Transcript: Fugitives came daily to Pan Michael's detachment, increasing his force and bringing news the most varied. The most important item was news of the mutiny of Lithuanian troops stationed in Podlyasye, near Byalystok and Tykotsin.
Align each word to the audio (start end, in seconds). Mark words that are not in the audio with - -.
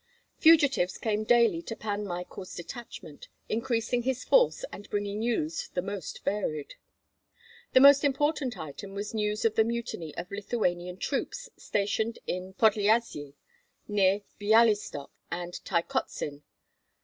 Fugitives 0.39 0.97
came 0.97 1.23
daily 1.23 1.61
to 1.61 1.75
Pan 1.75 2.07
Michael's 2.07 2.55
detachment, 2.55 3.27
increasing 3.49 4.01
his 4.01 4.23
force 4.23 4.65
and 4.71 4.89
bringing 4.89 5.19
news 5.19 5.67
the 5.75 5.81
most 5.83 6.23
varied. 6.25 6.73
The 7.73 7.81
most 7.81 8.03
important 8.03 8.57
item 8.57 8.95
was 8.95 9.13
news 9.13 9.45
of 9.45 9.53
the 9.53 9.63
mutiny 9.63 10.15
of 10.15 10.31
Lithuanian 10.31 10.97
troops 10.97 11.51
stationed 11.55 12.17
in 12.25 12.55
Podlyasye, 12.55 13.35
near 13.87 14.21
Byalystok 14.39 15.11
and 15.29 15.53
Tykotsin. 15.63 16.41